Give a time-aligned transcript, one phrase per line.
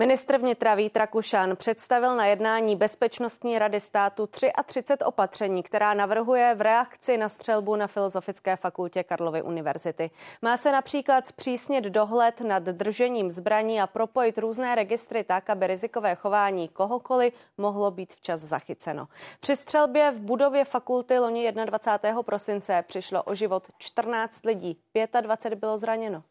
[0.00, 6.60] Ministr vnitra Vít Rakušan představil na jednání Bezpečnostní rady státu 33 opatření, která navrhuje v
[6.60, 10.10] reakci na střelbu na Filozofické fakultě Karlovy univerzity.
[10.42, 16.14] Má se například zpřísnit dohled nad držením zbraní a propojit různé registry tak, aby rizikové
[16.14, 19.08] chování kohokoliv mohlo být včas zachyceno.
[19.40, 22.22] Při střelbě v budově fakulty loni 21.
[22.22, 24.80] prosince přišlo o život 14 lidí,
[25.22, 26.22] 25 bylo zraněno.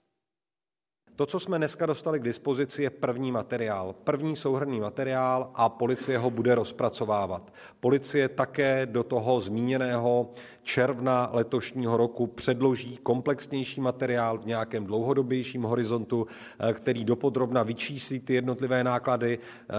[1.15, 3.95] To, co jsme dneska dostali k dispozici, je první materiál.
[4.03, 7.53] První souhrný materiál a policie ho bude rozpracovávat.
[7.79, 10.29] Policie také do toho zmíněného
[10.63, 16.27] června letošního roku předloží komplexnější materiál v nějakém dlouhodobějším horizontu,
[16.59, 19.73] eh, který dopodrobna vyčíslí ty jednotlivé náklady, eh,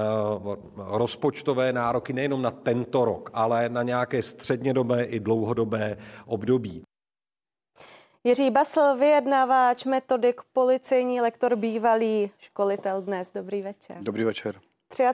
[0.77, 5.97] rozpočtové nároky nejenom na tento rok, ale na nějaké střednědobé i dlouhodobé
[6.27, 6.83] období.
[8.27, 13.31] Jiří Basl, vyjednávač, metodik, policejní lektor, bývalý školitel dnes.
[13.35, 13.97] Dobrý večer.
[14.01, 14.61] Dobrý večer.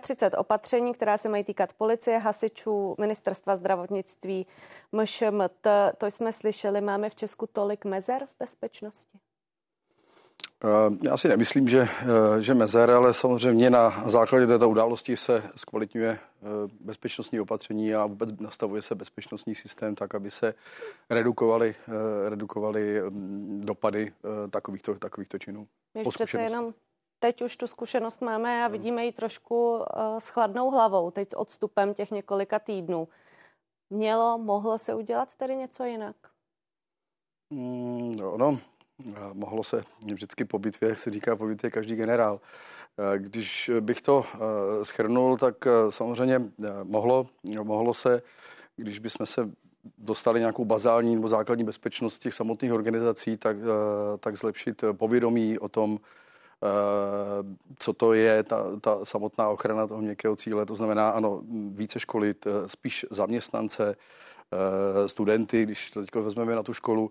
[0.00, 4.46] 33 opatření, která se mají týkat policie, hasičů, ministerstva zdravotnictví,
[4.92, 5.66] MŠMT.
[5.98, 6.80] To jsme slyšeli.
[6.80, 9.18] Máme v Česku tolik mezer v bezpečnosti?
[10.64, 15.42] Eh, já si nemyslím, že, eh, že mezer, ale samozřejmě na základě této události se
[15.56, 16.46] zkvalitňuje eh,
[16.80, 20.54] bezpečnostní opatření a vůbec nastavuje se bezpečnostní systém tak, aby se
[21.10, 21.74] redukovaly,
[22.28, 24.12] redukovaly mm, dopady
[24.50, 25.68] takovýchto, takovýchto činů.
[25.94, 26.74] My přece jenom
[27.18, 29.84] teď už tu zkušenost máme a vidíme ji trošku
[30.18, 33.08] s chladnou hlavou, teď s odstupem těch několika týdnů.
[33.90, 36.16] Mělo, mohlo se udělat tedy něco jinak?
[37.50, 38.58] Mm, no, no,
[39.32, 42.40] mohlo se vždycky po bitvě, jak se říká, po bitvě každý generál.
[43.16, 44.38] Když bych to eh,
[44.84, 46.40] schrnul, tak eh, samozřejmě
[46.82, 47.26] mohlo,
[47.62, 48.22] mohlo se,
[48.76, 49.50] když bychom se
[49.98, 53.56] dostali nějakou bazální nebo základní bezpečnost těch samotných organizací, tak,
[54.20, 55.98] tak zlepšit povědomí o tom,
[57.78, 60.66] co to je ta, ta samotná ochrana toho měkkého cíle.
[60.66, 63.96] To znamená, ano, více školit, spíš zaměstnance,
[65.06, 67.10] studenty, když to teď vezmeme na tu školu,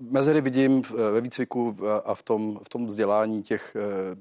[0.00, 0.82] mezery vidím
[1.12, 4.16] ve výcviku a v tom, v tom vzdělání těch eh,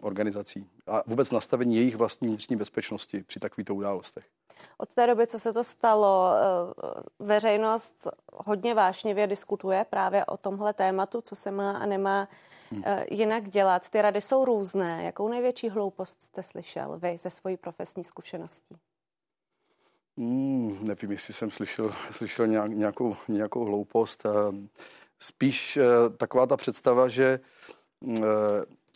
[0.00, 4.24] organizací a vůbec nastavení jejich vlastní vnitřní bezpečnosti při takovýchto událostech.
[4.78, 10.72] Od té doby, co se to stalo, eh, veřejnost hodně vášnivě diskutuje právě o tomhle
[10.72, 12.28] tématu, co se má a nemá
[12.70, 12.82] hmm.
[13.10, 13.90] jinak dělat.
[13.90, 15.04] Ty rady jsou různé.
[15.04, 18.76] Jakou největší hloupost jste slyšel vy ze svojí profesní zkušeností?
[20.18, 24.26] Hmm, nevím, jestli jsem slyšel, slyšel nějakou, nějakou hloupost.
[25.18, 25.84] Spíš eh,
[26.16, 27.40] taková ta představa, že,
[28.18, 28.22] eh,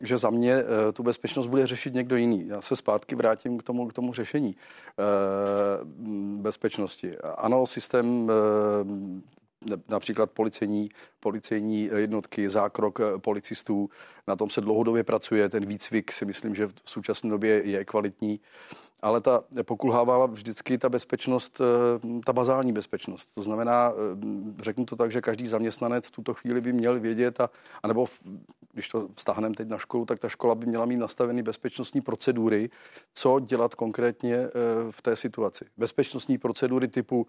[0.02, 2.48] že za mě eh, tu bezpečnost bude řešit někdo jiný.
[2.48, 4.56] Já se zpátky vrátím k tomu, k tomu řešení
[6.36, 7.16] bezpečnosti.
[7.18, 8.30] Ano, systém
[9.88, 10.88] například policejní,
[11.20, 13.88] policejní jednotky, zákrok policistů,
[14.28, 18.40] na tom se dlouhodobě pracuje, ten výcvik si myslím, že v současné době je kvalitní
[19.04, 23.30] ale ta pokulhávala vždycky ta bezpečnost, eh, ta bazální bezpečnost.
[23.34, 27.40] To znamená, eh, řeknu to tak, že každý zaměstnanec v tuto chvíli by měl vědět,
[27.40, 27.50] a,
[27.82, 28.06] anebo
[28.74, 32.70] když to vztáhneme teď na školu, tak ta škola by měla mít nastaveny bezpečnostní procedury,
[33.14, 34.50] co dělat konkrétně eh,
[34.90, 35.64] v té situaci.
[35.76, 37.26] Bezpečnostní procedury typu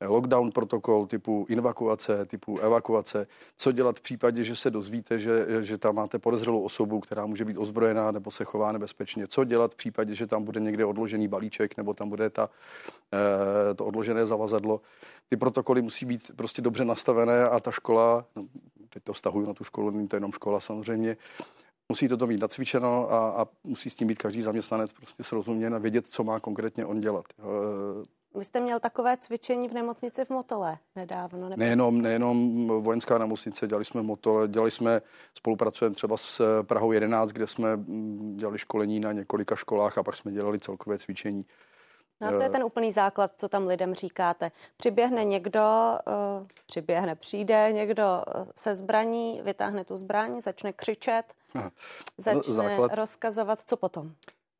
[0.00, 3.26] lockdown protokol, typu evakuace, typu evakuace,
[3.56, 7.44] co dělat v případě, že se dozvíte, že, že tam máte podezřelou osobu, která může
[7.44, 11.28] být ozbrojená nebo se chová nebezpečně, co dělat v případě, že tam bude někde odložený
[11.28, 12.50] balíček nebo tam bude ta,
[13.12, 14.80] eh, to odložené zavazadlo.
[15.28, 18.44] Ty protokoly musí být prostě dobře nastavené a ta škola, no,
[18.96, 21.16] teď to vztahuji na tu školu, není to jenom škola samozřejmě,
[21.88, 25.78] musí toto mít nacvičeno a, a musí s tím být každý zaměstnanec prostě srozuměn a
[25.78, 27.24] vědět, co má konkrétně on dělat.
[28.34, 31.48] Vy jste měl takové cvičení v nemocnici v Motole nedávno.
[31.48, 31.60] Nebo...
[31.60, 35.02] Nejenom, nejenom vojenská nemocnice, dělali jsme v Motole, dělali jsme,
[35.34, 40.16] spolupracujeme třeba s Prahou 11, kde jsme mm, dělali školení na několika školách a pak
[40.16, 41.44] jsme dělali celkové cvičení.
[42.20, 44.50] No a co je ten úplný základ, co tam lidem říkáte?
[44.76, 45.60] Přiběhne někdo,
[46.06, 46.46] uh,
[46.76, 51.34] přiběhne, přijde někdo eh, se zbraní, vytáhne tu zbraň, začne křičet,
[52.18, 54.12] začne základ, rozkazovat, co potom?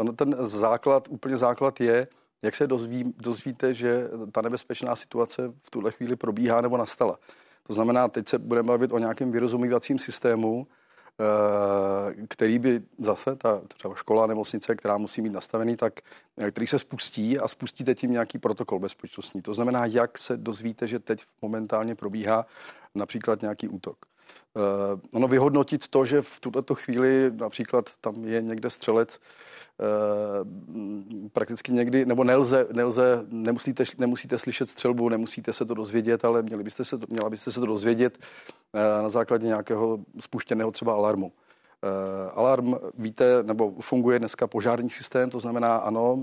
[0.02, 2.08] No, ten základ, úplně základ je,
[2.42, 7.18] jak se dozví, dozvíte, že ta nebezpečná situace v tuhle chvíli probíhá nebo nastala?
[7.62, 10.66] To znamená, teď se budeme bavit o nějakém vyrozumívacím systému,
[12.28, 16.00] který by zase, ta třeba škola, nemocnice, která musí mít nastavený, tak
[16.38, 19.42] eh, který se spustí a spustíte tím nějaký protokol bezpečnostní.
[19.42, 22.46] To znamená, jak se dozvíte, že teď momentálně probíhá
[22.94, 24.06] například nějaký útok.
[24.54, 29.20] Uh, ono vyhodnotit to, že v tuto chvíli například tam je někde střelec,
[29.78, 36.42] uh, prakticky někdy, nebo nelze, nelze nemusíte, nemusíte slyšet střelbu, nemusíte se to dozvědět, ale
[36.42, 41.32] měli byste se měla byste se to dozvědět uh, na základě nějakého spuštěného třeba alarmu.
[42.34, 46.18] Alarm, víte, nebo funguje dneska požární systém, to znamená, ano,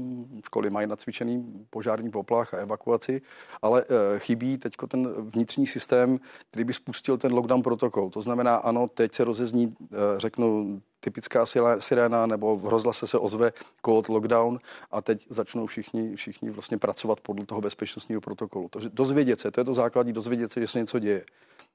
[0.46, 3.22] školy mají nacvičený požární poplach a evakuaci,
[3.62, 3.86] ale
[4.18, 6.20] chybí teď ten vnitřní systém,
[6.50, 8.10] který by spustil ten lockdown protokol.
[8.10, 9.76] To znamená, ano, teď se rozezní,
[10.18, 11.46] řeknu, typická
[11.80, 14.60] siréna nebo v rozhlase se ozve kód lockdown
[14.92, 18.70] a teď začnou všichni, všichni vlastně pracovat podle toho bezpečnostního protokolu.
[18.70, 21.26] To, dozvědět se, to je to základní, dozvědět se, že se něco děje.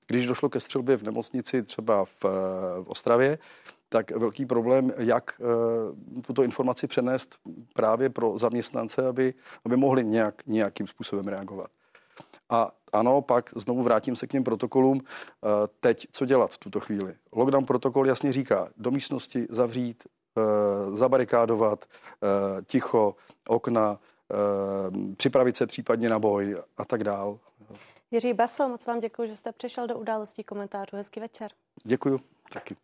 [0.07, 2.25] Když došlo ke střelbě v nemocnici třeba v,
[2.83, 3.39] v Ostravě,
[3.89, 7.39] tak velký problém, jak uh, tuto informaci přenést
[7.75, 11.71] právě pro zaměstnance, aby, aby mohli nějak, nějakým způsobem reagovat.
[12.51, 15.01] A ano, pak znovu vrátím se k těm protokolům.
[15.01, 15.49] Eh,
[15.81, 17.15] teď co dělat v tuto chvíli?
[17.33, 20.05] Lockdown protokol jasně říká, do místnosti zavřít,
[20.39, 23.15] eh, zabarikádovat, eh, ticho,
[23.49, 23.99] okna,
[25.17, 27.39] připravit se případně na boj a tak dál.
[28.11, 30.97] Jiří Basel, moc vám děkuji, že jste přišel do událostí komentářů.
[30.97, 31.51] Hezký večer.
[31.85, 32.21] Děkuji,
[32.53, 32.77] taky.